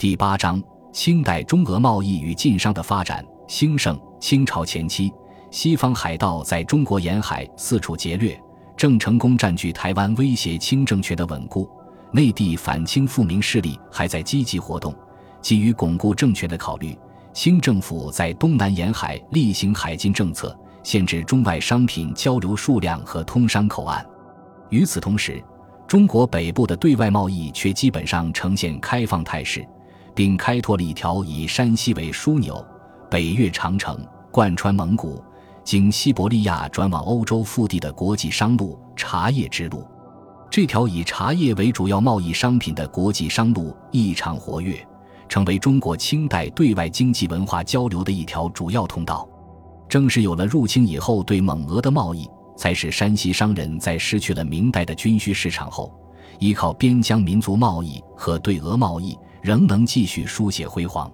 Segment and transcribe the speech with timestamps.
[0.00, 0.58] 第八章：
[0.94, 4.00] 清代中俄贸易与晋商的发展兴盛。
[4.18, 5.12] 清朝前期，
[5.50, 8.42] 西方海盗在中国沿海四处劫掠，
[8.78, 11.68] 郑成功占据台湾，威胁清政权的稳固。
[12.12, 14.94] 内地反清复明势力还在积极活动。
[15.42, 16.98] 基于巩固政权的考虑，
[17.34, 24.02] 清政府在东南沿海厉行海禁政策，限制中外商品交流数量和通商口岸。
[24.70, 25.44] 与此同时，
[25.86, 29.62] 中国北部的对外贸易却基本上呈现开放态势，
[30.14, 32.64] 并开拓了一条以山西为枢纽。
[33.10, 33.98] 北越长城，
[34.30, 35.22] 贯穿蒙古，
[35.64, 39.84] 经西伯利亚转往欧洲腹地的国际商路——茶叶之路。
[40.48, 44.84] 这条以茶叶为主要贸易商品的国际商路异常活跃，
[45.28, 49.28] 成为中国清代对外经济文化交流的一条主要通道。
[49.88, 55.92] 正是有了入清以后对蒙俄的贸易，才使山西商人在失去了明代的军需市场后，
[56.38, 61.10] 依靠边疆民族贸易和对俄贸易，仍能继续书写辉煌。